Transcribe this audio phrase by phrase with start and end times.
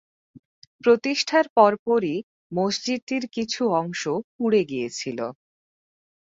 [0.83, 2.17] প্রতিষ্ঠার পরপরই
[2.51, 4.01] মসজিদটির কিছু অংশ
[4.35, 5.19] পুড়ে গিয়েছিল।